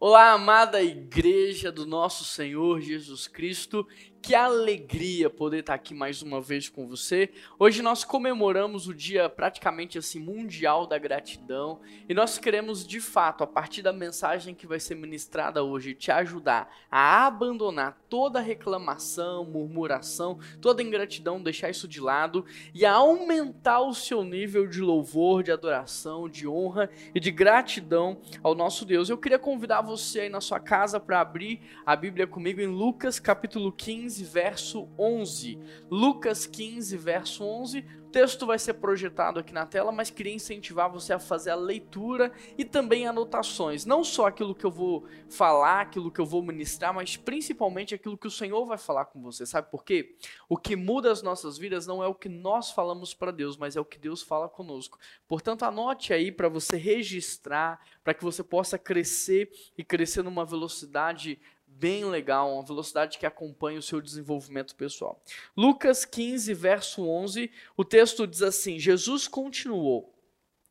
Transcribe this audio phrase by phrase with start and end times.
[0.00, 3.84] Olá, amada igreja do nosso Senhor Jesus Cristo.
[4.20, 7.30] Que alegria poder estar aqui mais uma vez com você.
[7.58, 13.44] Hoje nós comemoramos o dia praticamente assim mundial da gratidão e nós queremos de fato,
[13.44, 19.44] a partir da mensagem que vai ser ministrada hoje, te ajudar a abandonar toda reclamação,
[19.44, 22.44] murmuração, toda ingratidão, deixar isso de lado
[22.74, 28.20] e a aumentar o seu nível de louvor, de adoração, de honra e de gratidão
[28.42, 29.08] ao nosso Deus.
[29.08, 33.18] Eu queria convidar você aí na sua casa para abrir a Bíblia comigo em Lucas
[33.18, 35.58] capítulo 15 15, verso 11.
[35.90, 37.84] Lucas 15, verso 11.
[38.10, 42.32] Texto vai ser projetado aqui na tela, mas queria incentivar você a fazer a leitura
[42.56, 43.84] e também anotações.
[43.84, 48.16] Não só aquilo que eu vou falar, aquilo que eu vou ministrar, mas principalmente aquilo
[48.16, 49.44] que o Senhor vai falar com você.
[49.44, 50.16] Sabe por quê?
[50.48, 53.76] O que muda as nossas vidas não é o que nós falamos para Deus, mas
[53.76, 54.98] é o que Deus fala conosco.
[55.26, 61.38] Portanto, anote aí para você registrar, para que você possa crescer e crescer numa velocidade
[61.78, 65.22] bem legal, uma velocidade que acompanha o seu desenvolvimento pessoal.
[65.56, 70.14] Lucas 15, verso 11, o texto diz assim: Jesus continuou.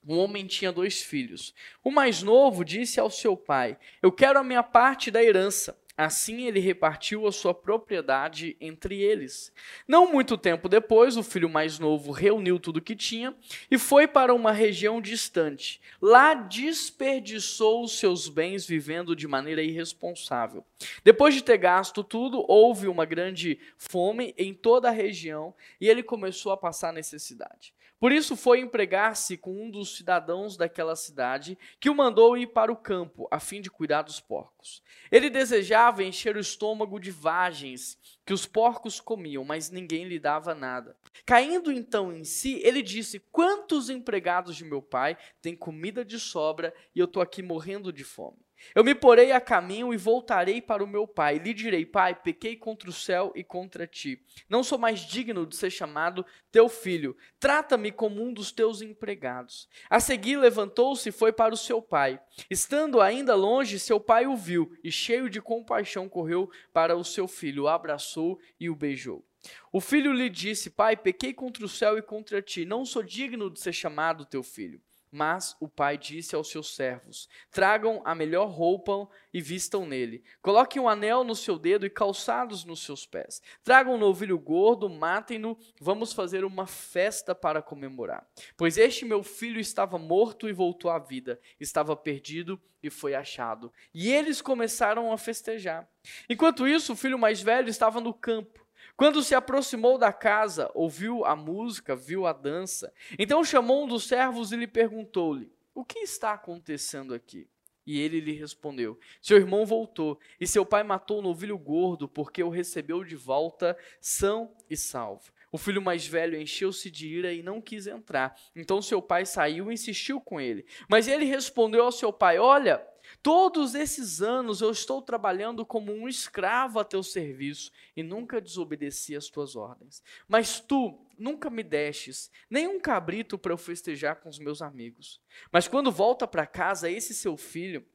[0.05, 1.53] Um homem tinha dois filhos.
[1.83, 5.77] O mais novo disse ao seu pai: Eu quero a minha parte da herança.
[5.97, 9.51] Assim ele repartiu a sua propriedade entre eles.
[9.87, 13.35] Não muito tempo depois, o filho mais novo reuniu tudo o que tinha
[13.71, 15.81] e foi para uma região distante.
[15.99, 20.63] Lá desperdiçou os seus bens vivendo de maneira irresponsável.
[21.03, 25.51] Depois de ter gasto tudo, houve uma grande fome em toda a região
[25.81, 27.73] e ele começou a passar necessidade.
[27.99, 32.71] Por isso foi empregar-se com um dos cidadãos daquela cidade, que o mandou ir para
[32.71, 34.83] o campo, a fim de cuidar dos porcos.
[35.11, 40.53] Ele desejava encher o estômago de vagens que os porcos comiam, mas ninguém lhe dava
[40.53, 40.95] nada.
[41.25, 46.73] Caindo então em si, ele disse: Quantos empregados de meu pai têm comida de sobra
[46.93, 48.46] e eu estou aqui morrendo de fome?
[48.73, 51.37] Eu me porei a caminho e voltarei para o meu pai.
[51.37, 54.21] Lhe direi: Pai, pequei contra o céu e contra ti.
[54.49, 57.15] Não sou mais digno de ser chamado teu filho.
[57.39, 59.67] Trata-me como um dos teus empregados.
[59.89, 62.19] A seguir, levantou-se e foi para o seu pai.
[62.49, 67.27] Estando ainda longe, seu pai o viu e, cheio de compaixão, correu para o seu
[67.27, 69.25] filho, o abraçou e o beijou.
[69.71, 72.65] O filho lhe disse: Pai, pequei contra o céu e contra ti.
[72.65, 74.81] Não sou digno de ser chamado teu filho.
[75.17, 80.23] Mas o pai disse aos seus servos: Tragam a melhor roupa e vistam nele.
[80.43, 83.41] Coloquem um anel no seu dedo e calçados nos seus pés.
[83.63, 85.57] Tragam um novilho gordo, matem-no.
[85.81, 88.27] Vamos fazer uma festa para comemorar.
[88.55, 93.73] Pois este meu filho estava morto e voltou à vida, estava perdido e foi achado.
[93.91, 95.89] E eles começaram a festejar.
[96.29, 98.66] Enquanto isso, o filho mais velho estava no campo.
[98.97, 102.91] Quando se aproximou da casa, ouviu a música, viu a dança.
[103.19, 107.47] Então chamou um dos servos e lhe perguntou-lhe: O que está acontecendo aqui?
[107.85, 112.41] E ele lhe respondeu: Seu irmão voltou, e seu pai matou o novilho gordo, porque
[112.41, 115.31] o recebeu de volta são e salvo.
[115.51, 118.35] O filho mais velho encheu-se de ira e não quis entrar.
[118.55, 120.65] Então seu pai saiu e insistiu com ele.
[120.89, 122.85] Mas ele respondeu ao seu pai: Olha,
[123.27, 129.17] todos esses anos eu estou trabalhando como um escravo a teu serviço e nunca desobedeci
[129.17, 130.01] às tuas ordens.
[130.29, 135.19] Mas tu nunca me destes nem um cabrito para eu festejar com os meus amigos.
[135.51, 137.85] Mas quando volta para casa, esse seu filho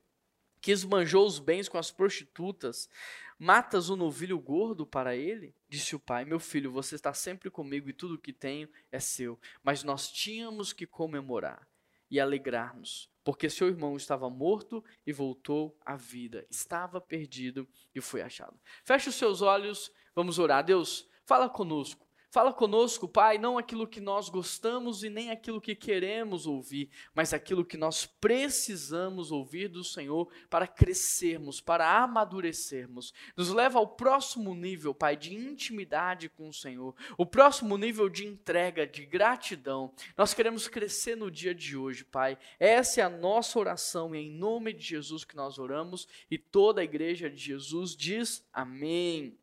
[0.60, 2.86] que esbanjou os bens com as prostitutas,
[3.38, 5.54] matas o um novilho gordo para ele?
[5.66, 9.00] Disse o pai: Meu filho, você está sempre comigo e tudo o que tenho é
[9.00, 9.40] seu.
[9.62, 11.66] Mas nós tínhamos que comemorar
[12.12, 18.20] e alegrar-nos, porque seu irmão estava morto e voltou à vida, estava perdido e foi
[18.20, 18.60] achado.
[18.84, 20.62] Feche os seus olhos, vamos orar.
[20.62, 22.01] Deus, fala conosco.
[22.32, 27.34] Fala conosco, Pai, não aquilo que nós gostamos e nem aquilo que queremos ouvir, mas
[27.34, 33.12] aquilo que nós precisamos ouvir do Senhor para crescermos, para amadurecermos.
[33.36, 38.26] Nos leva ao próximo nível, Pai, de intimidade com o Senhor, o próximo nível de
[38.26, 39.92] entrega, de gratidão.
[40.16, 42.38] Nós queremos crescer no dia de hoje, Pai.
[42.58, 46.38] Essa é a nossa oração e é em nome de Jesus que nós oramos e
[46.38, 49.38] toda a igreja de Jesus diz amém.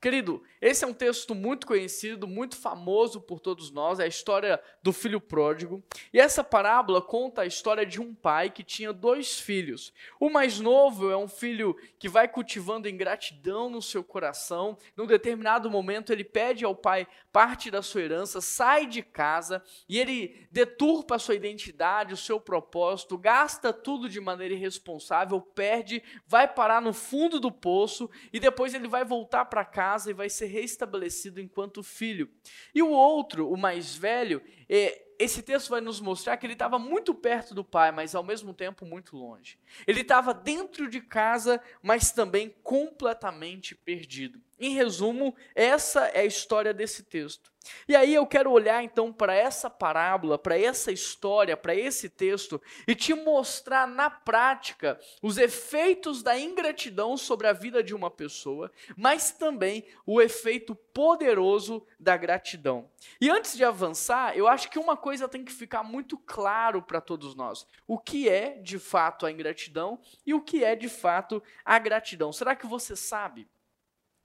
[0.00, 4.60] Querido, esse é um texto muito conhecido, muito famoso por todos nós, é a história
[4.82, 5.82] do filho pródigo.
[6.12, 9.92] E essa parábola conta a história de um pai que tinha dois filhos.
[10.18, 14.76] O mais novo é um filho que vai cultivando ingratidão no seu coração.
[14.96, 19.98] Num determinado momento, ele pede ao pai parte da sua herança, sai de casa e
[19.98, 26.46] ele deturpa a sua identidade, o seu propósito, gasta tudo de maneira irresponsável, perde, vai
[26.46, 30.46] parar no fundo do poço e depois ele vai voltar para casa e vai ser
[30.46, 32.30] restabelecido enquanto filho.
[32.74, 36.78] E o outro, o mais velho, é, esse texto vai nos mostrar que ele estava
[36.78, 39.58] muito perto do pai, mas ao mesmo tempo muito longe.
[39.86, 44.40] Ele estava dentro de casa, mas também completamente perdido.
[44.62, 47.50] Em resumo, essa é a história desse texto.
[47.88, 52.62] E aí eu quero olhar então para essa parábola, para essa história, para esse texto
[52.86, 58.70] e te mostrar na prática os efeitos da ingratidão sobre a vida de uma pessoa,
[58.96, 62.88] mas também o efeito poderoso da gratidão.
[63.20, 67.00] E antes de avançar, eu acho que uma coisa tem que ficar muito claro para
[67.00, 71.42] todos nós: o que é de fato a ingratidão e o que é de fato
[71.64, 72.32] a gratidão.
[72.32, 73.48] Será que você sabe?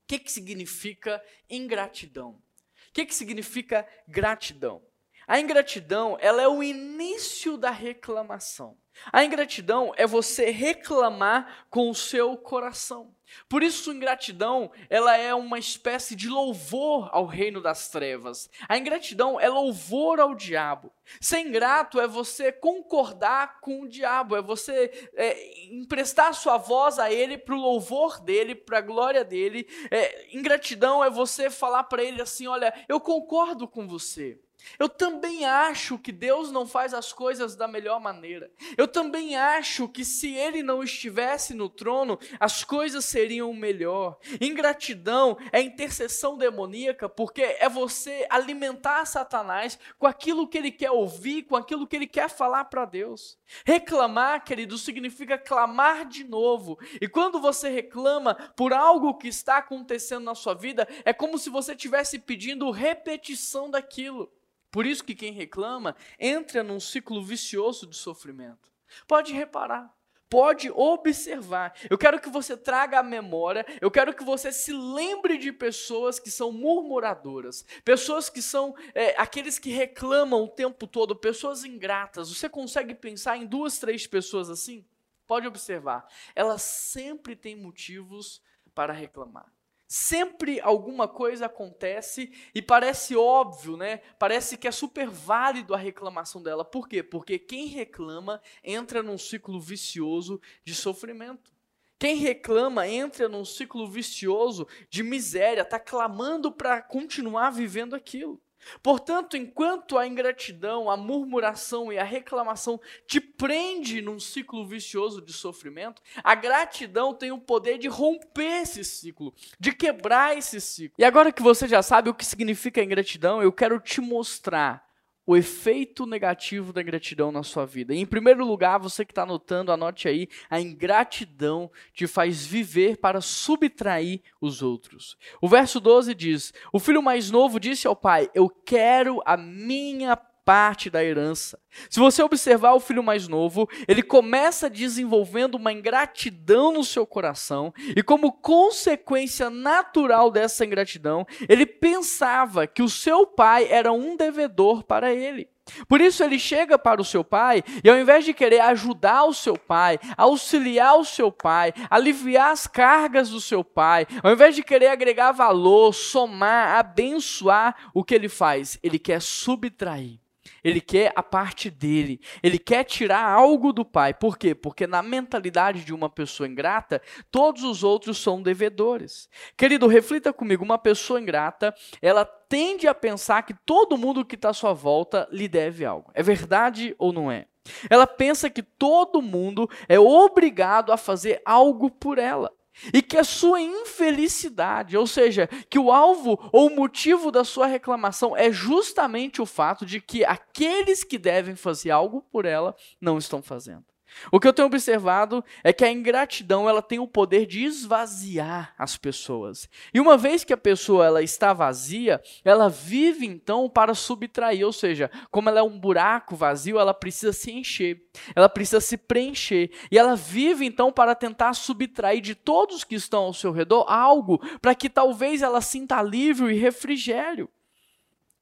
[0.07, 2.31] Que, que significa ingratidão?
[2.31, 4.81] O que, que significa gratidão?
[5.27, 8.77] A ingratidão, ela é o início da reclamação.
[9.11, 13.13] A ingratidão é você reclamar com o seu coração.
[13.49, 18.49] Por isso, ingratidão, ela é uma espécie de louvor ao reino das trevas.
[18.67, 20.91] A ingratidão é louvor ao diabo.
[21.21, 27.11] Ser ingrato é você concordar com o diabo, é você é, emprestar sua voz a
[27.11, 29.67] ele para o louvor dele, para a glória dele.
[29.89, 34.39] É, ingratidão é você falar para ele assim: olha, eu concordo com você.
[34.79, 38.51] Eu também acho que Deus não faz as coisas da melhor maneira.
[38.77, 44.17] Eu também acho que se Ele não estivesse no trono, as coisas seriam melhor.
[44.39, 51.43] Ingratidão é intercessão demoníaca, porque é você alimentar Satanás com aquilo que ele quer ouvir,
[51.43, 53.37] com aquilo que ele quer falar para Deus.
[53.65, 56.77] Reclamar, querido, significa clamar de novo.
[57.01, 61.49] E quando você reclama por algo que está acontecendo na sua vida, é como se
[61.49, 64.31] você estivesse pedindo repetição daquilo.
[64.71, 68.71] Por isso que quem reclama entra num ciclo vicioso de sofrimento.
[69.07, 69.93] Pode reparar,
[70.29, 71.73] pode observar.
[71.89, 76.19] Eu quero que você traga a memória, eu quero que você se lembre de pessoas
[76.19, 82.29] que são murmuradoras, pessoas que são é, aqueles que reclamam o tempo todo, pessoas ingratas.
[82.29, 84.85] Você consegue pensar em duas, três pessoas assim?
[85.25, 88.41] Pode observar, elas sempre têm motivos
[88.73, 89.56] para reclamar.
[89.87, 93.97] Sempre alguma coisa acontece e parece óbvio, né?
[94.19, 96.65] Parece que é super válido a reclamação dela.
[96.65, 97.01] Por quê?
[97.01, 101.53] Porque quem reclama entra num ciclo vicioso de sofrimento.
[101.97, 108.41] Quem reclama entra num ciclo vicioso de miséria, está clamando para continuar vivendo aquilo.
[108.81, 115.33] Portanto, enquanto a ingratidão, a murmuração e a reclamação te prende num ciclo vicioso de
[115.33, 120.95] sofrimento, a gratidão tem o poder de romper esse ciclo, de quebrar esse ciclo.
[120.97, 124.86] E agora que você já sabe o que significa ingratidão, eu quero te mostrar
[125.27, 127.93] o efeito negativo da ingratidão na sua vida.
[127.93, 133.19] Em primeiro lugar, você que está anotando, anote aí: a ingratidão te faz viver para
[133.19, 135.17] subtrair os outros.
[135.41, 140.15] O verso 12 diz: O filho mais novo disse ao pai: Eu quero a minha
[140.47, 141.59] parte da herança.
[141.89, 147.73] Se você observar o filho mais novo, ele começa desenvolvendo uma ingratidão no seu coração,
[147.93, 154.83] e como consequência natural dessa ingratidão, ele pensava que o seu pai era um devedor
[154.83, 155.49] para ele.
[155.85, 159.33] Por isso ele chega para o seu pai e, ao invés de querer ajudar o
[159.33, 164.63] seu pai, auxiliar o seu pai, aliviar as cargas do seu pai, ao invés de
[164.63, 168.79] querer agregar valor, somar, abençoar, o que ele faz?
[168.81, 170.19] Ele quer subtrair.
[170.67, 172.19] Ele quer a parte dele.
[172.43, 174.13] Ele quer tirar algo do pai.
[174.13, 174.53] Por quê?
[174.53, 179.29] Porque na mentalidade de uma pessoa ingrata, todos os outros são devedores.
[179.55, 184.49] Querido, reflita comigo: uma pessoa ingrata, ela tende a pensar que todo mundo que está
[184.49, 186.11] à sua volta lhe deve algo.
[186.13, 187.45] É verdade ou não é?
[187.89, 192.51] Ela pensa que todo mundo é obrigado a fazer algo por ela
[192.93, 197.67] e que a sua infelicidade, ou seja, que o alvo ou o motivo da sua
[197.67, 203.17] reclamação é justamente o fato de que aqueles que devem fazer algo por ela não
[203.17, 203.85] estão fazendo.
[204.31, 208.73] O que eu tenho observado é que a ingratidão ela tem o poder de esvaziar
[208.77, 209.69] as pessoas.
[209.93, 214.73] E uma vez que a pessoa ela está vazia, ela vive então para subtrair, ou
[214.73, 218.01] seja, como ela é um buraco vazio, ela precisa se encher,
[218.35, 219.71] ela precisa se preencher.
[219.91, 224.39] E ela vive então para tentar subtrair de todos que estão ao seu redor algo
[224.61, 227.49] para que talvez ela sinta alívio e refrigério.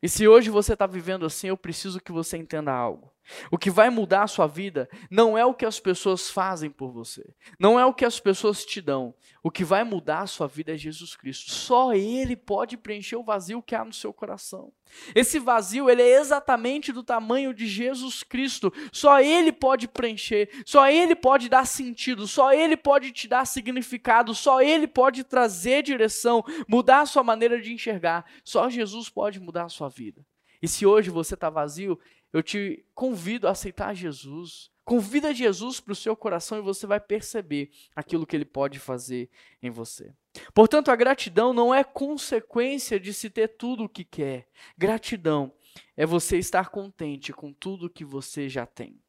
[0.02, 3.15] E se hoje você está vivendo assim, eu preciso que você entenda algo.
[3.52, 6.92] O que vai mudar a sua vida não é o que as pessoas fazem por
[6.92, 9.14] você, não é o que as pessoas te dão.
[9.44, 11.52] O que vai mudar a sua vida é Jesus Cristo.
[11.52, 14.72] Só Ele pode preencher o vazio que há no seu coração.
[15.14, 18.72] Esse vazio, ele é exatamente do tamanho de Jesus Cristo.
[18.92, 24.34] Só Ele pode preencher, só Ele pode dar sentido, só Ele pode te dar significado,
[24.34, 28.26] só Ele pode trazer direção, mudar a sua maneira de enxergar.
[28.44, 30.26] Só Jesus pode mudar a sua vida.
[30.62, 32.00] E se hoje você está vazio,
[32.36, 34.70] eu te convido a aceitar Jesus.
[34.84, 39.30] Convida Jesus para o seu coração e você vai perceber aquilo que ele pode fazer
[39.64, 40.14] em você.
[40.54, 44.50] Portanto, a gratidão não é consequência de se ter tudo o que quer.
[44.78, 45.54] Gratidão
[45.96, 49.00] é você estar contente com tudo que você já tem.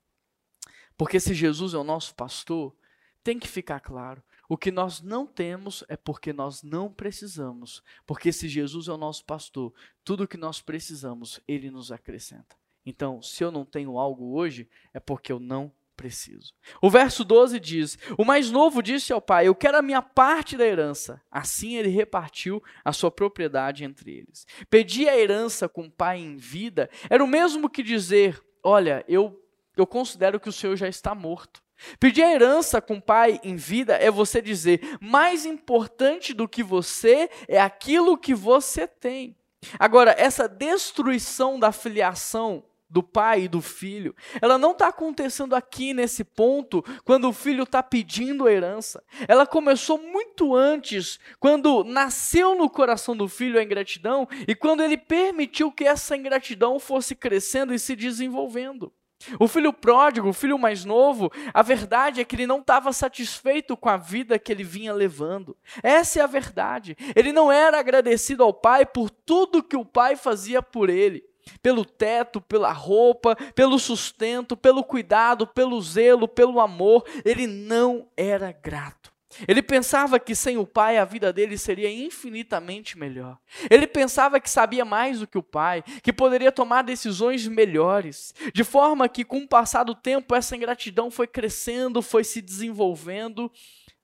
[0.97, 2.77] Porque se Jesus é o nosso pastor,
[3.25, 4.23] tem que ficar claro.
[4.49, 7.83] O que nós não temos é porque nós não precisamos.
[8.07, 12.57] Porque se Jesus é o nosso pastor, tudo o que nós precisamos, ele nos acrescenta.
[12.87, 16.53] Então, se eu não tenho algo hoje, é porque eu não preciso.
[16.81, 20.57] O verso 12 diz: O mais novo disse ao pai: Eu quero a minha parte
[20.57, 21.21] da herança.
[21.31, 24.47] Assim ele repartiu a sua propriedade entre eles.
[24.71, 29.43] Pedir a herança com o pai em vida era o mesmo que dizer: Olha, eu,
[29.77, 31.65] eu considero que o senhor já está morto.
[32.01, 36.63] Pedir a herança com o pai em vida é você dizer: mais importante do que
[36.63, 39.37] você é aquilo que você tem.
[39.79, 44.15] Agora, essa destruição da filiação do pai e do filho.
[44.41, 49.03] Ela não está acontecendo aqui nesse ponto, quando o filho está pedindo a herança.
[49.27, 54.97] Ela começou muito antes, quando nasceu no coração do filho a ingratidão e quando ele
[54.97, 58.93] permitiu que essa ingratidão fosse crescendo e se desenvolvendo.
[59.41, 63.77] O filho pródigo, o filho mais novo, a verdade é que ele não estava satisfeito
[63.77, 65.57] com a vida que ele vinha levando.
[65.83, 66.97] Essa é a verdade.
[67.17, 71.25] Ele não era agradecido ao pai por tudo que o pai fazia por ele
[71.63, 78.53] pelo teto, pela roupa, pelo sustento, pelo cuidado, pelo zelo, pelo amor, ele não era
[78.53, 79.17] grato.
[79.47, 83.39] Ele pensava que sem o pai a vida dele seria infinitamente melhor.
[83.69, 88.33] Ele pensava que sabia mais do que o pai, que poderia tomar decisões melhores.
[88.55, 93.51] De forma que, com o passar do tempo, essa ingratidão foi crescendo, foi se desenvolvendo,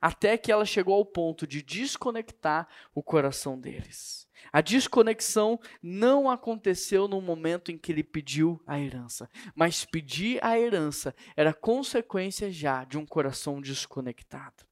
[0.01, 4.22] até que ela chegou ao ponto de desconectar o coração deles.
[4.53, 10.59] A desconexão não aconteceu no momento em que ele pediu a herança, mas pedir a
[10.59, 14.65] herança era consequência já de um coração desconectado.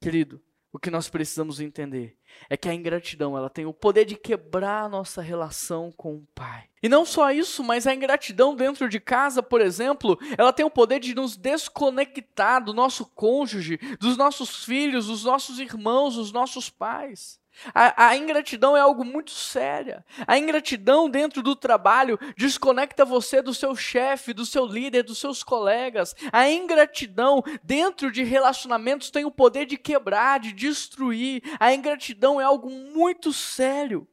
[0.00, 0.40] Querido,
[0.72, 2.16] o que nós precisamos entender
[2.48, 6.26] é que a ingratidão ela tem o poder de quebrar a nossa relação com o
[6.34, 6.68] Pai.
[6.82, 10.70] E não só isso, mas a ingratidão dentro de casa, por exemplo, ela tem o
[10.70, 16.70] poder de nos desconectar do nosso cônjuge, dos nossos filhos, dos nossos irmãos, dos nossos
[16.70, 17.37] pais.
[17.74, 20.02] A, a, ingratidão é algo muito sério.
[20.26, 25.42] A ingratidão dentro do trabalho desconecta você do seu chefe, do seu líder, dos seus
[25.42, 26.14] colegas.
[26.32, 31.42] A ingratidão dentro de relacionamentos tem o poder de quebrar, de destruir.
[31.58, 34.06] A ingratidão é algo muito sério.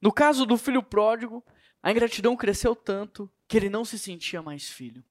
[0.00, 1.44] No caso do filho pródigo,
[1.82, 5.04] a ingratidão cresceu tanto que ele não se sentia mais filho,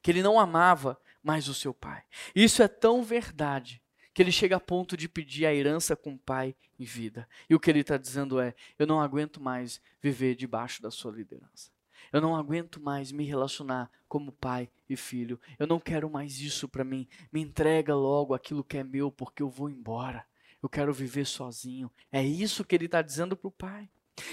[0.00, 2.02] que ele não amava mais o seu pai.
[2.34, 3.81] Isso é tão verdade
[4.14, 7.28] que ele chega a ponto de pedir a herança com o pai em vida.
[7.48, 11.12] E o que ele está dizendo é: eu não aguento mais viver debaixo da sua
[11.12, 11.70] liderança.
[12.12, 15.40] Eu não aguento mais me relacionar como pai e filho.
[15.58, 17.08] Eu não quero mais isso para mim.
[17.32, 20.24] Me entrega logo aquilo que é meu, porque eu vou embora.
[20.62, 21.90] Eu quero viver sozinho.
[22.10, 23.88] É isso que ele está dizendo para o pai.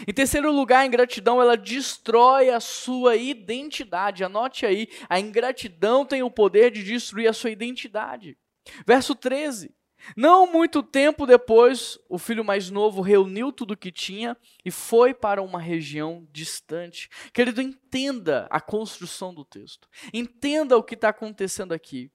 [0.05, 4.25] Em terceiro lugar, a ingratidão ela destrói a sua identidade.
[4.25, 8.37] Anote aí, a ingratidão tem o poder de destruir a sua identidade.
[8.85, 9.73] Verso 13.
[10.15, 15.13] Não muito tempo depois, o filho mais novo reuniu tudo o que tinha e foi
[15.13, 17.09] para uma região distante.
[17.33, 19.87] Querido, entenda a construção do texto.
[20.13, 22.11] Entenda o que está acontecendo aqui.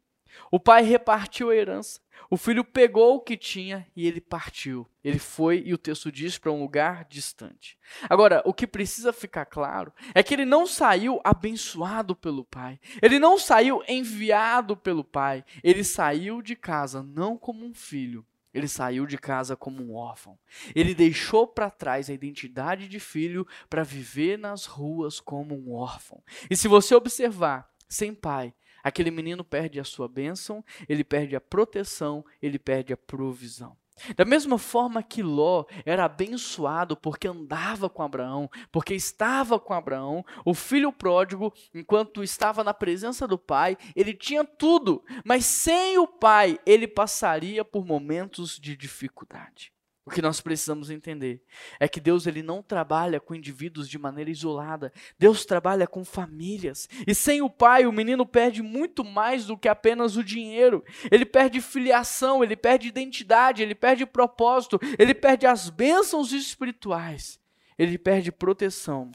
[0.50, 2.00] O pai repartiu a herança.
[2.30, 4.88] O filho pegou o que tinha e ele partiu.
[5.02, 7.78] Ele foi, e o texto diz, para um lugar distante.
[8.08, 12.80] Agora, o que precisa ficar claro é que ele não saiu abençoado pelo pai.
[13.02, 15.44] Ele não saiu enviado pelo pai.
[15.62, 18.24] Ele saiu de casa não como um filho.
[18.54, 20.38] Ele saiu de casa como um órfão.
[20.74, 26.22] Ele deixou para trás a identidade de filho para viver nas ruas como um órfão.
[26.48, 28.54] E se você observar, sem pai,
[28.84, 33.74] Aquele menino perde a sua bênção, ele perde a proteção, ele perde a provisão.
[34.16, 40.24] Da mesma forma que Ló era abençoado porque andava com Abraão, porque estava com Abraão,
[40.44, 46.06] o filho pródigo, enquanto estava na presença do pai, ele tinha tudo, mas sem o
[46.06, 49.73] pai, ele passaria por momentos de dificuldade.
[50.06, 51.42] O que nós precisamos entender
[51.80, 54.92] é que Deus ele não trabalha com indivíduos de maneira isolada.
[55.18, 56.86] Deus trabalha com famílias.
[57.06, 60.84] E sem o pai, o menino perde muito mais do que apenas o dinheiro.
[61.10, 67.40] Ele perde filiação, ele perde identidade, ele perde propósito, ele perde as bênçãos espirituais.
[67.78, 69.10] Ele perde proteção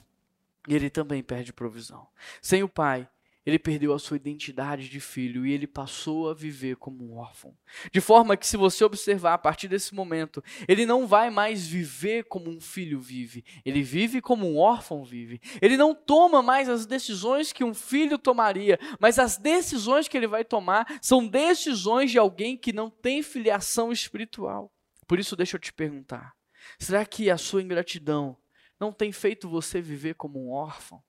[0.67, 2.08] e ele também perde provisão.
[2.41, 3.08] Sem o pai,
[3.50, 7.56] ele perdeu a sua identidade de filho e ele passou a viver como um órfão.
[7.91, 12.25] De forma que, se você observar a partir desse momento, ele não vai mais viver
[12.25, 15.41] como um filho vive, ele vive como um órfão vive.
[15.62, 20.27] Ele não toma mais as decisões que um filho tomaria, mas as decisões que ele
[20.27, 24.72] vai tomar são decisões de alguém que não tem filiação espiritual.
[25.08, 26.36] Por isso, deixa eu te perguntar:
[26.77, 28.38] será que a sua ingratidão
[28.79, 31.01] não tem feito você viver como um órfão?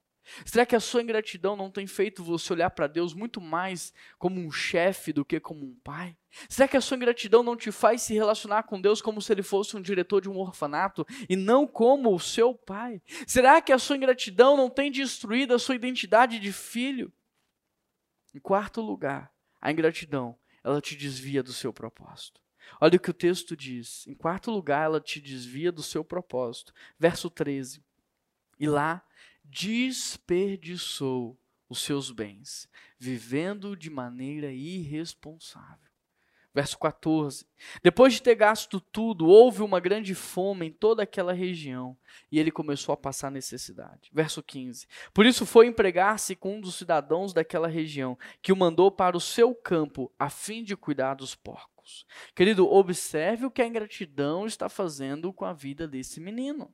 [0.45, 4.41] Será que a sua ingratidão não tem feito você olhar para Deus muito mais como
[4.41, 6.17] um chefe do que como um pai?
[6.49, 9.43] Será que a sua ingratidão não te faz se relacionar com Deus como se ele
[9.43, 13.03] fosse um diretor de um orfanato e não como o seu pai?
[13.27, 17.13] Será que a sua ingratidão não tem destruído a sua identidade de filho?
[18.35, 22.41] Em quarto lugar, a ingratidão, ela te desvia do seu propósito.
[22.81, 24.07] Olha o que o texto diz.
[24.07, 26.73] Em quarto lugar, ela te desvia do seu propósito.
[26.99, 27.83] Verso 13.
[28.59, 29.03] E lá
[29.51, 31.37] desperdiçou
[31.69, 35.91] os seus bens, vivendo de maneira irresponsável.
[36.53, 37.47] Verso 14:
[37.81, 41.97] Depois de ter gasto tudo, houve uma grande fome em toda aquela região
[42.31, 44.11] e ele começou a passar necessidade.
[44.13, 48.91] Verso 15: Por isso foi empregar-se com um dos cidadãos daquela região, que o mandou
[48.91, 52.05] para o seu campo, a fim de cuidar dos porcos.
[52.35, 56.73] Querido, observe o que a ingratidão está fazendo com a vida desse menino.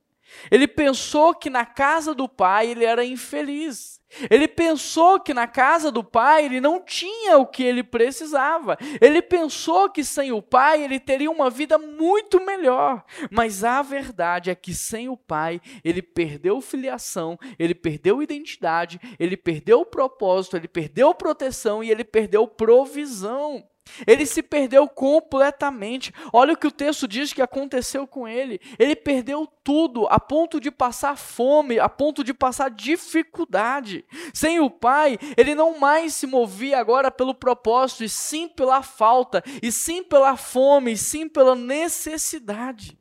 [0.51, 3.97] Ele pensou que na casa do pai ele era infeliz.
[4.29, 8.77] Ele pensou que na casa do pai ele não tinha o que ele precisava.
[9.01, 13.03] Ele pensou que sem o pai ele teria uma vida muito melhor.
[13.29, 19.35] Mas a verdade é que sem o pai ele perdeu filiação, ele perdeu identidade, ele
[19.35, 23.67] perdeu propósito, ele perdeu proteção e ele perdeu provisão.
[24.05, 26.13] Ele se perdeu completamente.
[26.33, 28.59] Olha o que o texto diz que aconteceu com ele.
[28.77, 34.05] Ele perdeu tudo, a ponto de passar fome, a ponto de passar dificuldade.
[34.33, 39.43] Sem o pai, ele não mais se movia agora pelo propósito, e sim pela falta,
[39.61, 42.97] e sim pela fome, e sim pela necessidade.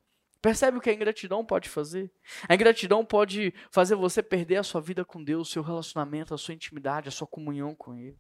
[0.46, 2.10] Percebe o que a ingratidão pode fazer?
[2.48, 6.54] A ingratidão pode fazer você perder a sua vida com Deus, seu relacionamento, a sua
[6.54, 8.16] intimidade, a sua comunhão com Ele.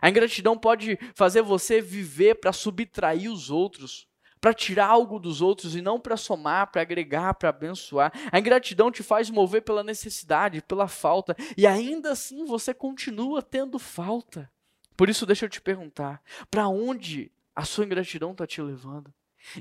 [0.00, 4.06] A ingratidão pode fazer você viver para subtrair os outros,
[4.40, 8.12] para tirar algo dos outros e não para somar, para agregar, para abençoar.
[8.30, 13.78] A ingratidão te faz mover pela necessidade, pela falta, e ainda assim você continua tendo
[13.78, 14.50] falta.
[14.96, 19.12] Por isso, deixa eu te perguntar: para onde a sua ingratidão está te levando?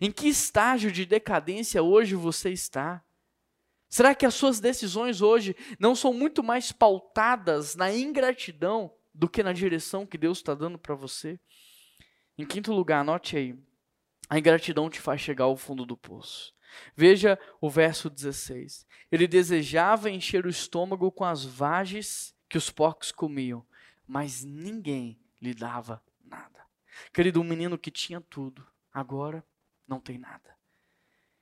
[0.01, 3.03] Em que estágio de decadência hoje você está?
[3.89, 9.41] Será que as suas decisões hoje não são muito mais pautadas na ingratidão do que
[9.41, 11.39] na direção que Deus está dando para você.
[12.37, 13.55] Em quinto lugar, anote aí.
[14.29, 16.53] A ingratidão te faz chegar ao fundo do poço.
[16.95, 18.85] Veja o verso 16.
[19.11, 23.65] Ele desejava encher o estômago com as vagens que os porcos comiam,
[24.05, 26.63] mas ninguém lhe dava nada.
[27.11, 29.43] Querido, um menino que tinha tudo, agora
[29.87, 30.55] não tem nada.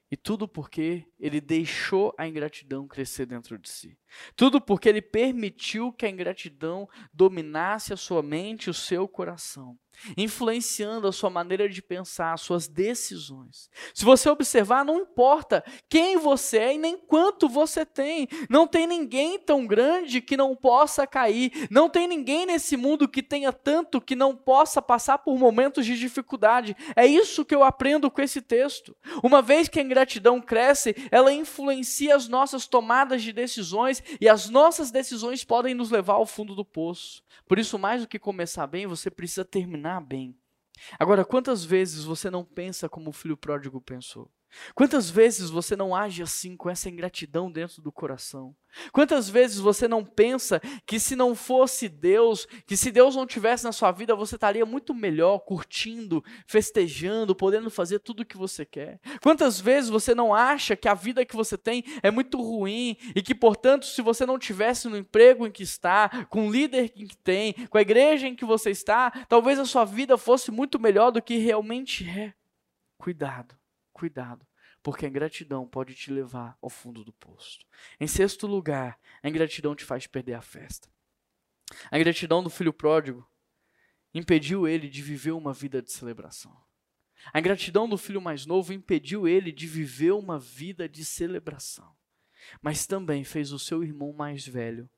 [0.09, 3.97] E tudo porque ele deixou a ingratidão crescer dentro de si.
[4.36, 9.78] Tudo porque ele permitiu que a ingratidão dominasse a sua mente e o seu coração
[10.17, 13.69] influenciando a sua maneira de pensar, as suas decisões.
[13.93, 18.28] Se você observar, não importa quem você é e nem quanto você tem.
[18.49, 21.67] Não tem ninguém tão grande que não possa cair.
[21.69, 25.97] Não tem ninguém nesse mundo que tenha tanto que não possa passar por momentos de
[25.97, 26.75] dificuldade.
[26.95, 28.95] É isso que eu aprendo com esse texto.
[29.23, 34.49] Uma vez que a ingratidão cresce, ela influencia as nossas tomadas de decisões e as
[34.49, 37.23] nossas decisões podem nos levar ao fundo do poço.
[37.47, 40.37] Por isso, mais do que começar bem, você precisa terminar bem.
[40.99, 44.29] Agora, quantas vezes você não pensa como o filho pródigo pensou?
[44.73, 48.55] Quantas vezes você não age assim, com essa ingratidão dentro do coração?
[48.91, 53.63] Quantas vezes você não pensa que se não fosse Deus, que se Deus não tivesse
[53.63, 58.65] na sua vida, você estaria muito melhor, curtindo, festejando, podendo fazer tudo o que você
[58.65, 58.99] quer?
[59.21, 63.21] Quantas vezes você não acha que a vida que você tem é muito ruim e
[63.21, 67.07] que, portanto, se você não tivesse no emprego em que está, com o líder em
[67.07, 70.79] que tem, com a igreja em que você está, talvez a sua vida fosse muito
[70.79, 72.33] melhor do que realmente é?
[72.97, 73.55] Cuidado
[73.95, 74.45] cuidado,
[74.84, 77.60] porque a ingratidão pode te levar ao fundo do poço.
[77.99, 80.89] Em sexto lugar, a ingratidão te faz perder a festa.
[81.89, 83.27] A ingratidão do filho pródigo
[84.13, 86.55] impediu ele de viver uma vida de celebração.
[87.34, 91.95] A ingratidão do filho mais novo impediu ele de viver uma vida de celebração.
[92.62, 94.89] Mas também fez o seu irmão mais velho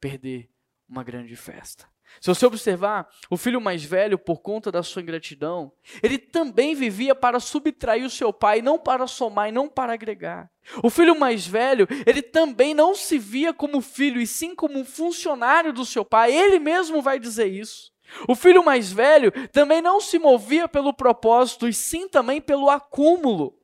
[0.00, 0.48] perder
[0.88, 1.88] uma grande festa.
[2.20, 5.72] Se você observar, o filho mais velho, por conta da sua ingratidão,
[6.02, 10.50] ele também vivia para subtrair o seu pai, não para somar e não para agregar.
[10.82, 14.84] O filho mais velho, ele também não se via como filho, e sim como um
[14.84, 16.32] funcionário do seu pai.
[16.32, 17.92] Ele mesmo vai dizer isso.
[18.28, 23.58] O filho mais velho também não se movia pelo propósito, e sim também pelo acúmulo.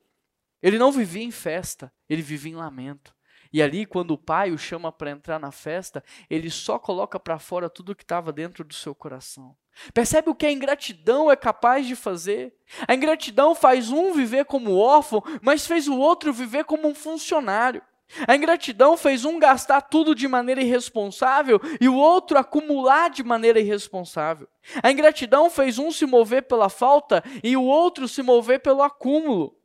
[0.61, 3.13] Ele não vivia em festa, ele vivia em lamento.
[3.51, 7.39] E ali, quando o pai o chama para entrar na festa, ele só coloca para
[7.39, 9.55] fora tudo que estava dentro do seu coração.
[9.93, 12.53] Percebe o que a ingratidão é capaz de fazer?
[12.87, 17.81] A ingratidão faz um viver como órfão, mas fez o outro viver como um funcionário.
[18.27, 23.59] A ingratidão fez um gastar tudo de maneira irresponsável e o outro acumular de maneira
[23.59, 24.47] irresponsável.
[24.81, 29.55] A ingratidão fez um se mover pela falta e o outro se mover pelo acúmulo.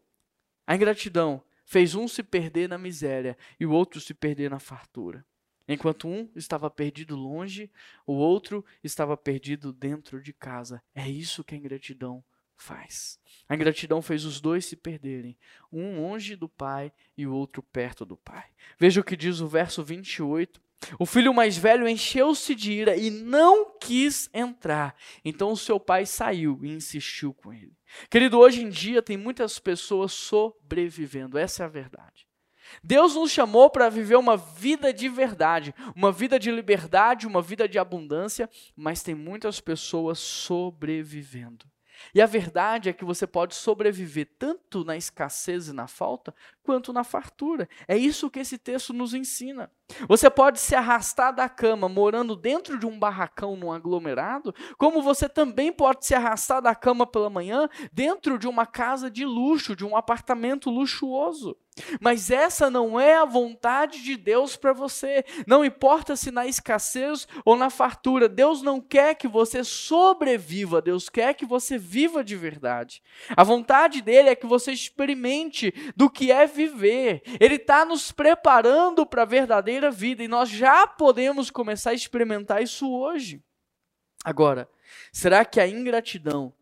[0.67, 1.43] A ingratidão
[1.75, 5.27] fez um se perder na miséria e o outro se perder na fartura.
[5.67, 7.69] Enquanto um estava perdido longe,
[8.07, 10.81] o outro estava perdido dentro de casa.
[10.95, 12.23] É isso que a ingratidão
[12.57, 13.19] faz.
[13.49, 15.37] A ingratidão fez os dois se perderem,
[15.73, 18.45] um longe do pai e o outro perto do pai.
[18.79, 20.63] Veja o que diz o verso 28.
[20.99, 24.95] O filho mais velho encheu-se de ira e não quis entrar.
[25.25, 27.73] Então o seu pai saiu e insistiu com ele.
[28.11, 32.27] Querido, hoje em dia tem muitas pessoas sobrevivendo, essa é a verdade.
[32.83, 37.69] Deus nos chamou para viver uma vida de verdade, uma vida de liberdade, uma vida
[37.69, 41.67] de abundância, mas tem muitas pessoas sobrevivendo.
[42.15, 46.93] E a verdade é que você pode sobreviver tanto na escassez e na falta, quanto
[46.93, 47.69] na fartura.
[47.87, 49.71] É isso que esse texto nos ensina.
[50.09, 55.29] Você pode se arrastar da cama morando dentro de um barracão num aglomerado, como você
[55.29, 59.85] também pode se arrastar da cama pela manhã dentro de uma casa de luxo, de
[59.85, 61.57] um apartamento luxuoso.
[62.01, 65.25] Mas essa não é a vontade de Deus para você.
[65.47, 71.09] Não importa se na escassez ou na fartura, Deus não quer que você sobreviva, Deus
[71.09, 73.03] quer que você viva de verdade.
[73.37, 77.23] A vontade dele é que você experimente do que é viver.
[77.41, 82.63] Ele está nos preparando para a verdadeira vida e nós já podemos começar a experimentar
[82.63, 83.43] isso hoje.
[84.25, 84.69] Agora,
[85.13, 86.55] será que a ingratidão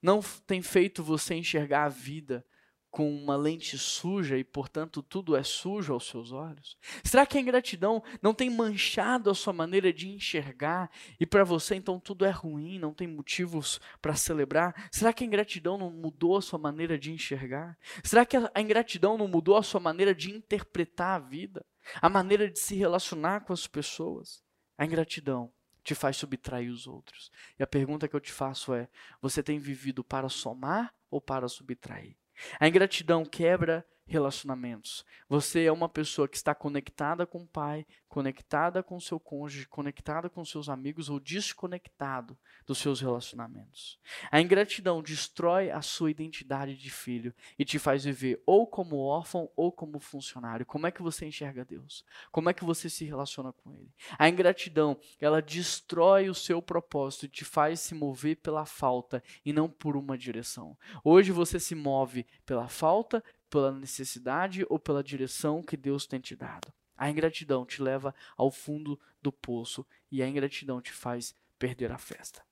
[0.00, 2.44] não tem feito você enxergar a vida
[2.90, 6.76] com uma lente suja e, portanto, tudo é sujo aos seus olhos?
[7.04, 11.76] Será que a ingratidão não tem manchado a sua maneira de enxergar e para você
[11.76, 14.88] então tudo é ruim, não tem motivos para celebrar?
[14.90, 17.78] Será que a ingratidão não mudou a sua maneira de enxergar?
[18.02, 21.64] Será que a ingratidão não mudou a sua maneira de interpretar a vida,
[22.02, 24.42] a maneira de se relacionar com as pessoas?
[24.76, 27.30] A ingratidão te faz subtrair os outros.
[27.58, 28.88] E a pergunta que eu te faço é:
[29.20, 32.19] você tem vivido para somar ou para subtrair?
[32.58, 35.04] A ingratidão quebra relacionamentos.
[35.28, 40.28] Você é uma pessoa que está conectada com o pai, conectada com seu cônjuge, conectada
[40.28, 44.00] com seus amigos ou desconectado dos seus relacionamentos.
[44.32, 49.48] A ingratidão destrói a sua identidade de filho e te faz viver ou como órfão
[49.54, 50.66] ou como funcionário.
[50.66, 52.04] Como é que você enxerga Deus?
[52.32, 53.94] Como é que você se relaciona com ele?
[54.18, 59.52] A ingratidão, ela destrói o seu propósito e te faz se mover pela falta e
[59.52, 60.76] não por uma direção.
[61.04, 66.34] Hoje você se move pela falta, pela necessidade ou pela direção que Deus tem te
[66.34, 66.72] dado.
[66.96, 71.98] A ingratidão te leva ao fundo do poço e a ingratidão te faz perder a
[71.98, 72.42] festa.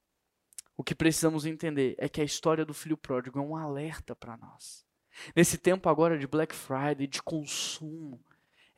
[0.77, 4.37] O que precisamos entender é que a história do filho pródigo é um alerta para
[4.37, 4.85] nós.
[5.35, 8.21] Nesse tempo agora de Black Friday, de consumo,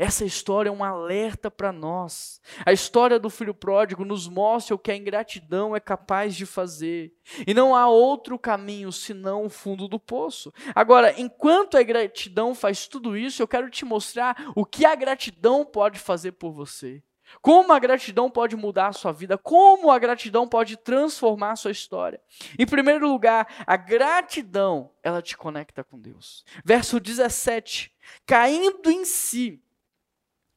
[0.00, 2.40] essa história é um alerta para nós.
[2.64, 7.12] A história do filho pródigo nos mostra o que a ingratidão é capaz de fazer.
[7.46, 10.50] E não há outro caminho senão o fundo do poço.
[10.74, 15.66] Agora, enquanto a ingratidão faz tudo isso, eu quero te mostrar o que a gratidão
[15.66, 17.02] pode fazer por você.
[17.42, 21.72] Como a gratidão pode mudar a sua vida, como a gratidão pode transformar a sua
[21.72, 22.18] história.
[22.58, 26.42] Em primeiro lugar, a gratidão, ela te conecta com Deus.
[26.64, 27.92] Verso 17:
[28.26, 29.62] caindo em si,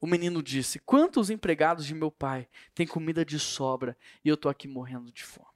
[0.04, 4.52] o menino disse: Quantos empregados de meu pai têm comida de sobra e eu estou
[4.52, 5.48] aqui morrendo de fome?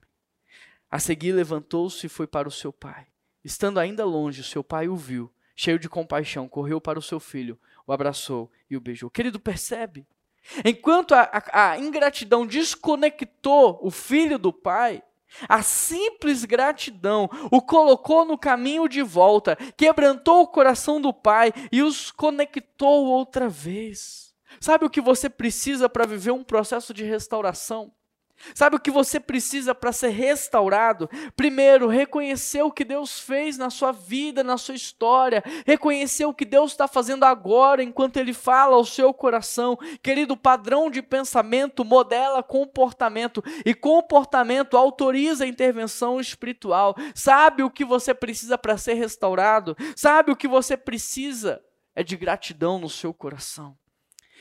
[0.90, 3.08] A seguir levantou-se e foi para o seu pai.
[3.44, 7.60] Estando ainda longe, seu pai o viu, cheio de compaixão, correu para o seu filho,
[7.86, 9.10] o abraçou e o beijou.
[9.10, 10.08] Querido, percebe?
[10.64, 15.04] Enquanto a, a, a ingratidão desconectou o filho do pai,
[15.50, 21.84] a simples gratidão o colocou no caminho de volta, quebrantou o coração do pai e
[21.84, 24.27] os conectou outra vez.
[24.60, 27.92] Sabe o que você precisa para viver um processo de restauração?
[28.54, 31.10] Sabe o que você precisa para ser restaurado?
[31.36, 36.46] Primeiro, reconhecer o que Deus fez na sua vida, na sua história, reconhecer o que
[36.46, 39.78] Deus está fazendo agora, enquanto Ele fala ao seu coração.
[40.02, 46.96] Querido, padrão de pensamento modela comportamento, e comportamento autoriza a intervenção espiritual.
[47.16, 49.76] Sabe o que você precisa para ser restaurado?
[49.96, 51.62] Sabe o que você precisa?
[51.96, 53.76] É de gratidão no seu coração.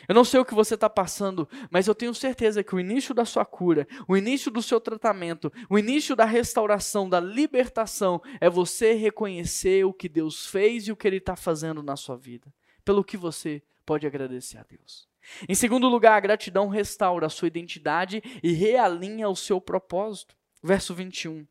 [0.09, 3.15] Eu não sei o que você está passando, mas eu tenho certeza que o início
[3.15, 8.49] da sua cura, o início do seu tratamento, o início da restauração, da libertação, é
[8.49, 12.53] você reconhecer o que Deus fez e o que Ele está fazendo na sua vida.
[12.85, 15.09] Pelo que você pode agradecer a Deus.
[15.49, 20.37] Em segundo lugar, a gratidão restaura a sua identidade e realinha o seu propósito.
[20.63, 21.47] Verso 21.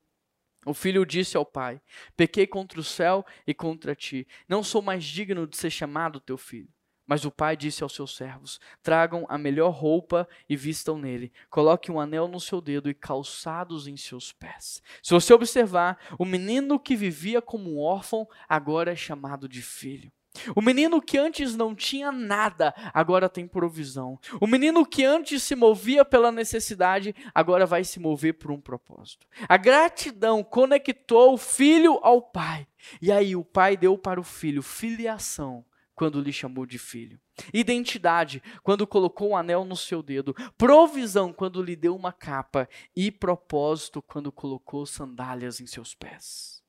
[0.66, 1.82] O filho disse ao pai:
[2.18, 4.28] Pequei contra o céu e contra ti.
[4.48, 6.70] Não sou mais digno de ser chamado teu filho.
[7.08, 11.32] Mas o pai disse aos seus servos: Tragam a melhor roupa e vistam nele.
[11.50, 14.82] Coloquem um anel no seu dedo e calçados em seus pés.
[15.04, 20.12] Se você observar, o menino que vivia como um órfão agora é chamado de filho.
[20.56, 24.20] O menino que antes não tinha nada, agora tem provisão.
[24.42, 29.26] O menino que antes se movia pela necessidade, agora vai se mover por um propósito.
[29.48, 32.68] A gratidão conectou o filho ao pai.
[33.02, 35.64] E aí o pai deu para o filho filiação
[35.96, 37.20] quando lhe chamou de filho.
[37.54, 40.36] Identidade, quando colocou um anel no seu dedo.
[40.58, 42.70] Provisão, quando lhe deu uma capa.
[42.96, 46.62] E propósito, quando colocou sandálias em seus pés.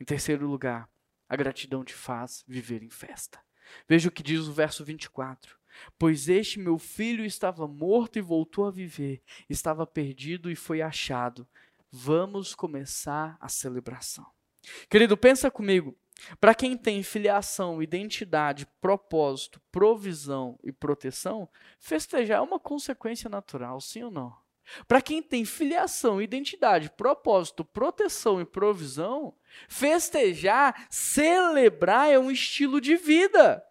[0.00, 0.88] Em terceiro lugar,
[1.28, 3.40] a gratidão te faz viver em festa.
[3.88, 5.56] Veja o que diz o verso 24.
[5.98, 11.46] Pois este meu filho estava morto e voltou a viver, estava perdido e foi achado.
[11.90, 14.26] Vamos começar a celebração.
[14.88, 15.96] Querido, pensa comigo.
[16.40, 21.48] Para quem tem filiação, identidade, propósito, provisão e proteção,
[21.78, 24.34] festejar é uma consequência natural, sim ou não?
[24.88, 29.34] Para quem tem filiação, identidade, propósito, proteção e provisão,
[29.68, 33.62] festejar, celebrar é um estilo de vida.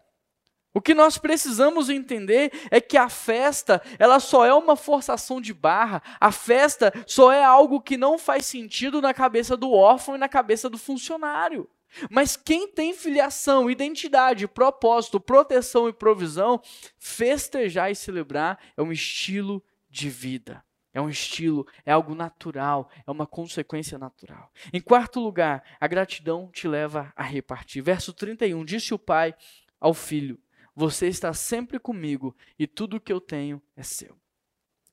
[0.73, 5.53] O que nós precisamos entender é que a festa, ela só é uma forçação de
[5.53, 6.01] barra.
[6.19, 10.27] A festa só é algo que não faz sentido na cabeça do órfão e na
[10.27, 11.69] cabeça do funcionário.
[12.09, 16.61] Mas quem tem filiação, identidade, propósito, proteção e provisão,
[16.97, 20.63] festejar e celebrar é um estilo de vida.
[20.93, 24.51] É um estilo, é algo natural, é uma consequência natural.
[24.71, 27.81] Em quarto lugar, a gratidão te leva a repartir.
[27.81, 29.33] Verso 31: Disse o pai
[29.79, 30.39] ao filho:
[30.75, 34.15] Você está sempre comigo e tudo o que eu tenho é seu.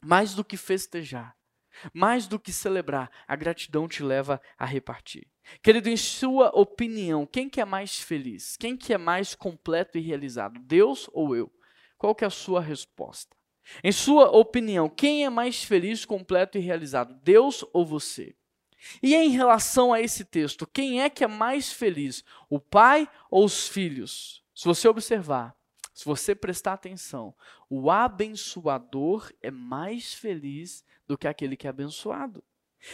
[0.03, 1.37] Mais do que festejar,
[1.93, 5.27] mais do que celebrar, a gratidão te leva a repartir.
[5.63, 8.57] Querido, em sua opinião, quem que é mais feliz?
[8.57, 10.61] Quem que é mais completo e realizado?
[10.61, 11.53] Deus ou eu?
[11.99, 13.37] Qual que é a sua resposta?
[13.85, 17.15] Em sua opinião, quem é mais feliz, completo e realizado?
[17.23, 18.35] Deus ou você?
[19.03, 22.25] E em relação a esse texto, quem é que é mais feliz?
[22.49, 24.43] O pai ou os filhos?
[24.55, 25.55] Se você observar,
[26.01, 27.35] se você prestar atenção,
[27.69, 32.43] o abençoador é mais feliz do que aquele que é abençoado.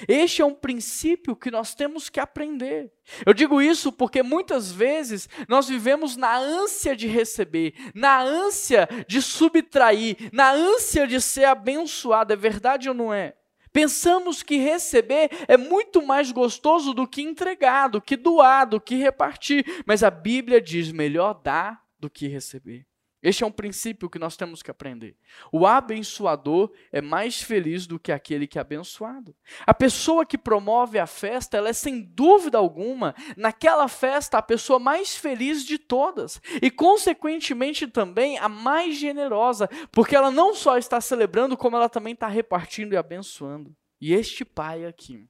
[0.09, 2.93] Este é um princípio que nós temos que aprender.
[3.25, 9.23] Eu digo isso porque muitas vezes nós vivemos na ânsia de receber, na ânsia de
[9.23, 12.33] subtrair, na ânsia de ser abençoado.
[12.33, 13.37] É verdade ou não é?
[13.73, 18.97] Pensamos que receber é muito mais gostoso do que entregar, do que doar, do que
[18.97, 19.65] repartir.
[19.87, 22.85] Mas a Bíblia diz: melhor dar do que receber.
[23.27, 25.17] Este é um princípio que nós temos que aprender.
[25.51, 29.35] O abençoador é mais feliz do que aquele que é abençoado.
[29.67, 34.79] A pessoa que promove a festa, ela é sem dúvida alguma, naquela festa, a pessoa
[34.79, 36.41] mais feliz de todas.
[36.63, 42.15] E, consequentemente, também a mais generosa, porque ela não só está celebrando, como ela também
[42.15, 43.75] está repartindo e abençoando.
[44.01, 45.29] E este pai aqui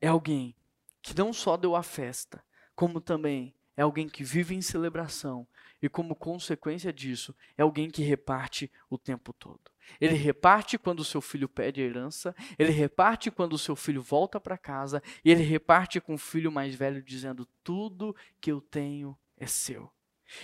[0.00, 0.56] é alguém
[1.00, 2.42] que não só deu a festa,
[2.74, 5.46] como também é alguém que vive em celebração
[5.82, 9.72] e, como consequência disso, é alguém que reparte o tempo todo.
[10.00, 14.00] Ele reparte quando o seu filho pede a herança, ele reparte quando o seu filho
[14.00, 18.60] volta para casa, e ele reparte com o filho mais velho, dizendo: Tudo que eu
[18.60, 19.90] tenho é seu.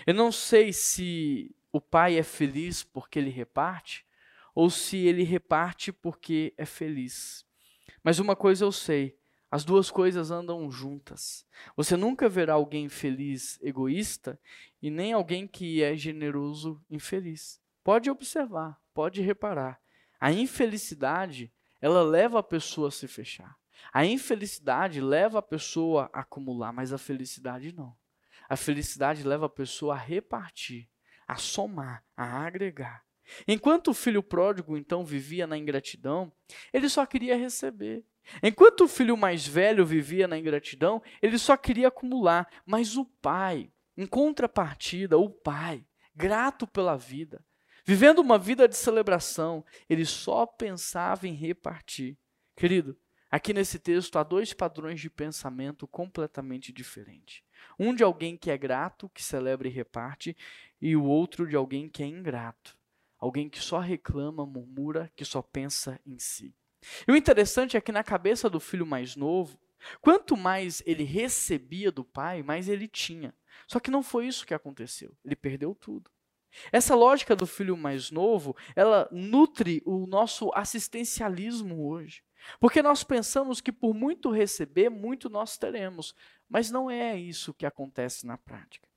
[0.06, 4.04] Eu não sei se o pai é feliz porque ele reparte,
[4.54, 7.46] ou se ele reparte porque é feliz.
[8.02, 9.17] Mas uma coisa eu sei:
[9.50, 11.46] as duas coisas andam juntas.
[11.76, 14.38] Você nunca verá alguém feliz egoísta
[14.82, 17.60] e nem alguém que é generoso infeliz.
[17.82, 19.80] Pode observar, pode reparar.
[20.20, 23.56] A infelicidade, ela leva a pessoa a se fechar.
[23.92, 27.96] A infelicidade leva a pessoa a acumular, mas a felicidade não.
[28.48, 30.88] A felicidade leva a pessoa a repartir,
[31.26, 33.04] a somar, a agregar.
[33.46, 36.32] Enquanto o filho pródigo então vivia na ingratidão,
[36.72, 38.04] ele só queria receber.
[38.42, 42.48] Enquanto o filho mais velho vivia na ingratidão, ele só queria acumular.
[42.64, 47.44] Mas o pai, em contrapartida, o pai, grato pela vida,
[47.84, 52.16] vivendo uma vida de celebração, ele só pensava em repartir.
[52.56, 52.98] Querido,
[53.30, 57.42] aqui nesse texto há dois padrões de pensamento completamente diferentes.
[57.78, 60.36] Um de alguém que é grato, que celebra e reparte,
[60.80, 62.76] e o outro de alguém que é ingrato.
[63.18, 66.54] Alguém que só reclama, murmura, que só pensa em si.
[67.06, 69.58] E o interessante é que na cabeça do filho mais novo,
[70.00, 73.34] quanto mais ele recebia do pai, mais ele tinha.
[73.66, 75.16] Só que não foi isso que aconteceu.
[75.24, 76.10] Ele perdeu tudo.
[76.72, 82.22] Essa lógica do filho mais novo, ela nutre o nosso assistencialismo hoje.
[82.60, 86.14] Porque nós pensamos que por muito receber, muito nós teremos.
[86.48, 88.87] Mas não é isso que acontece na prática.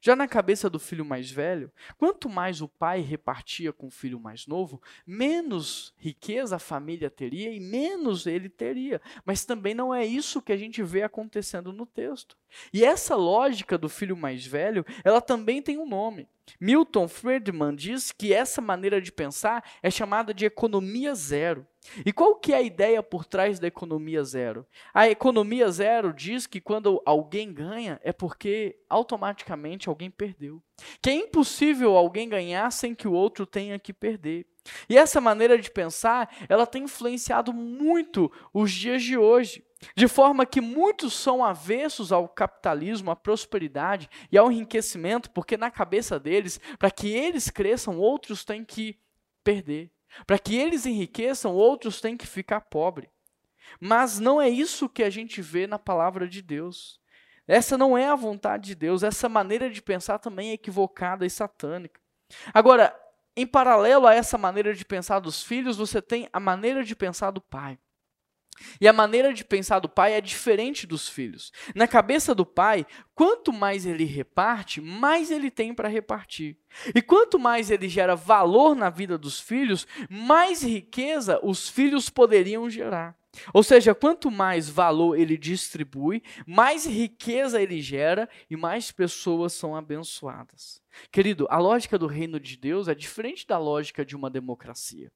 [0.00, 4.20] Já na cabeça do filho mais velho, quanto mais o pai repartia com o filho
[4.20, 9.00] mais novo, menos riqueza a família teria e menos ele teria.
[9.24, 12.36] Mas também não é isso que a gente vê acontecendo no texto.
[12.72, 16.28] E essa lógica do filho mais velho, ela também tem um nome.
[16.60, 21.66] Milton Friedman diz que essa maneira de pensar é chamada de economia zero.
[22.04, 24.66] E qual que é a ideia por trás da economia zero?
[24.92, 30.62] A economia zero diz que quando alguém ganha é porque automaticamente alguém perdeu.
[31.02, 34.46] Que é impossível alguém ganhar sem que o outro tenha que perder.
[34.88, 39.62] E essa maneira de pensar, ela tem influenciado muito os dias de hoje.
[39.96, 45.70] De forma que muitos são avessos ao capitalismo, à prosperidade e ao enriquecimento, porque na
[45.70, 48.98] cabeça deles, para que eles cresçam, outros têm que
[49.42, 49.90] perder.
[50.26, 53.10] Para que eles enriqueçam, outros têm que ficar pobre.
[53.80, 57.00] Mas não é isso que a gente vê na palavra de Deus.
[57.46, 61.30] Essa não é a vontade de Deus, essa maneira de pensar também é equivocada e
[61.30, 62.00] satânica.
[62.54, 62.98] Agora,
[63.36, 67.30] em paralelo a essa maneira de pensar dos filhos, você tem a maneira de pensar
[67.30, 67.78] do pai.
[68.80, 71.52] E a maneira de pensar do pai é diferente dos filhos.
[71.74, 76.56] Na cabeça do pai, quanto mais ele reparte, mais ele tem para repartir.
[76.94, 82.68] E quanto mais ele gera valor na vida dos filhos, mais riqueza os filhos poderiam
[82.68, 83.16] gerar.
[83.52, 89.74] Ou seja, quanto mais valor ele distribui, mais riqueza ele gera e mais pessoas são
[89.74, 90.80] abençoadas.
[91.10, 95.10] Querido, a lógica do reino de Deus é diferente da lógica de uma democracia.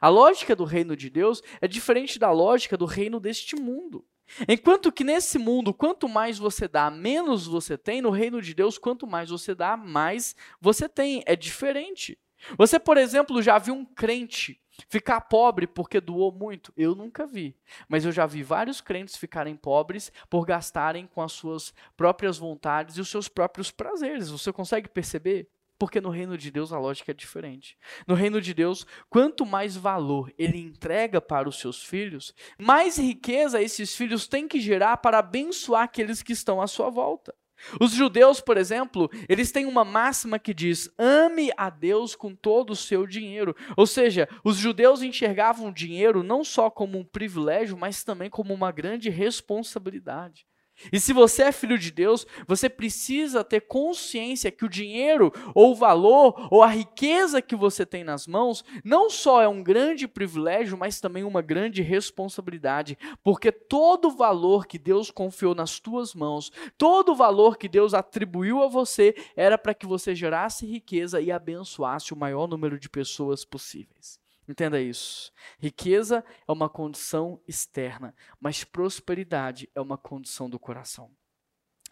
[0.00, 4.04] A lógica do reino de Deus é diferente da lógica do reino deste mundo.
[4.48, 8.78] Enquanto que nesse mundo, quanto mais você dá, menos você tem, no reino de Deus,
[8.78, 11.22] quanto mais você dá, mais você tem.
[11.26, 12.18] É diferente.
[12.56, 16.72] Você, por exemplo, já viu um crente ficar pobre porque doou muito?
[16.76, 17.54] Eu nunca vi.
[17.88, 22.96] Mas eu já vi vários crentes ficarem pobres por gastarem com as suas próprias vontades
[22.96, 24.30] e os seus próprios prazeres.
[24.30, 25.48] Você consegue perceber?
[25.82, 27.76] Porque no reino de Deus a lógica é diferente.
[28.06, 33.60] No reino de Deus, quanto mais valor ele entrega para os seus filhos, mais riqueza
[33.60, 37.34] esses filhos têm que gerar para abençoar aqueles que estão à sua volta.
[37.80, 42.70] Os judeus, por exemplo, eles têm uma máxima que diz: ame a Deus com todo
[42.70, 43.52] o seu dinheiro.
[43.76, 48.54] Ou seja, os judeus enxergavam o dinheiro não só como um privilégio, mas também como
[48.54, 50.46] uma grande responsabilidade.
[50.90, 55.72] E se você é filho de Deus, você precisa ter consciência que o dinheiro, ou
[55.72, 60.08] o valor, ou a riqueza que você tem nas mãos, não só é um grande
[60.08, 62.96] privilégio, mas também uma grande responsabilidade.
[63.22, 67.94] Porque todo o valor que Deus confiou nas tuas mãos, todo o valor que Deus
[67.94, 72.88] atribuiu a você, era para que você gerasse riqueza e abençoasse o maior número de
[72.88, 74.21] pessoas possíveis.
[74.48, 75.32] Entenda isso.
[75.58, 81.10] Riqueza é uma condição externa, mas prosperidade é uma condição do coração.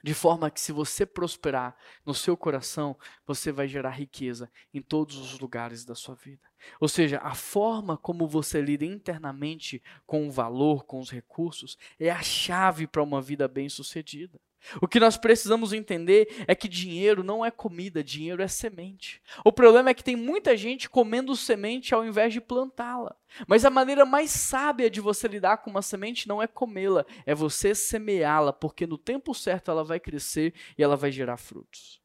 [0.03, 5.17] De forma que, se você prosperar no seu coração, você vai gerar riqueza em todos
[5.19, 6.41] os lugares da sua vida.
[6.81, 12.11] Ou seja, a forma como você lida internamente com o valor, com os recursos, é
[12.11, 14.41] a chave para uma vida bem-sucedida.
[14.81, 19.21] O que nós precisamos entender é que dinheiro não é comida, dinheiro é semente.
[19.45, 23.17] O problema é que tem muita gente comendo semente ao invés de plantá-la.
[23.47, 27.35] Mas a maneira mais sábia de você lidar com uma semente não é comê-la, é
[27.35, 32.01] você semeá-la, porque no tempo certo ela vai crescer e ela vai gerar frutos.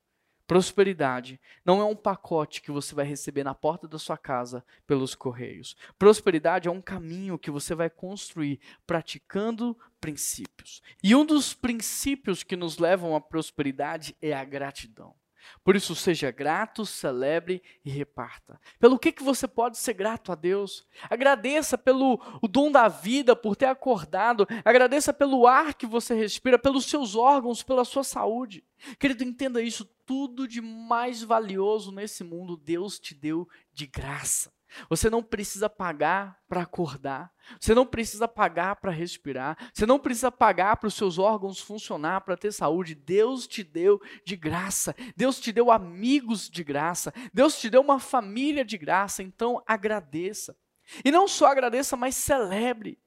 [0.48, 5.16] Prosperidade não é um pacote que você vai receber na porta da sua casa pelos
[5.16, 5.76] correios.
[5.98, 10.84] Prosperidade é um caminho que você vai construir praticando princípios.
[11.04, 15.16] E um dos princípios que nos levam à prosperidade é a gratidão.
[15.64, 18.60] Por isso, seja grato, celebre e reparta.
[18.80, 20.88] Pelo que, que você pode ser grato a Deus?
[21.10, 24.48] Agradeça pelo o dom da vida, por ter acordado.
[24.64, 28.64] Agradeça pelo ar que você respira, pelos seus órgãos, pela sua saúde.
[29.00, 34.55] Querido, entenda isso: tudo de mais valioso nesse mundo Deus te deu de graça.
[34.90, 37.32] Você não precisa pagar para acordar.
[37.60, 39.58] Você não precisa pagar para respirar.
[39.74, 42.96] Você não precisa pagar para os seus órgãos funcionar, para ter saúde.
[42.96, 44.96] Deus te deu de graça.
[45.16, 47.14] Deus te deu amigos de graça.
[47.34, 49.24] Deus te deu uma família de graça.
[49.24, 50.56] Então agradeça.
[51.04, 53.00] E não só agradeça, mas celebre.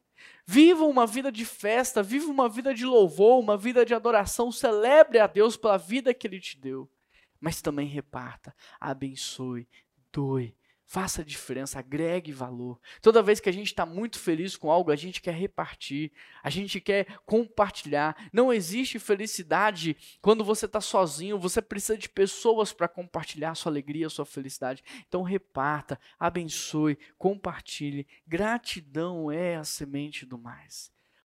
[0.47, 4.51] Viva uma vida de festa, viva uma vida de louvor, uma vida de adoração.
[4.51, 6.91] Celebre a Deus pela vida que Ele te deu.
[7.41, 9.69] Mas também reparta, abençoe,
[10.13, 10.57] doe,
[10.91, 12.81] Faça diferença, agregue valor.
[13.03, 16.11] Toda vez que a gente está muito feliz com algo, a gente quer repartir,
[16.43, 18.17] a gente quer compartilhar.
[18.33, 24.09] Não existe felicidade quando você está sozinho, você precisa de pessoas para compartilhar sua alegria,
[24.09, 24.83] sua felicidade.
[25.07, 28.07] Então reparta, abençoe, compartilhe.
[28.27, 30.91] Gratidão é a semente do mais.